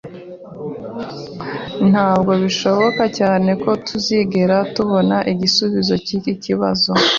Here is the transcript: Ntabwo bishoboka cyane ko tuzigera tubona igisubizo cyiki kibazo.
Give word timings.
Ntabwo 1.89 2.31
bishoboka 2.43 3.03
cyane 3.17 3.49
ko 3.63 3.69
tuzigera 3.85 4.57
tubona 4.75 5.15
igisubizo 5.31 5.93
cyiki 6.05 6.33
kibazo. 6.43 6.91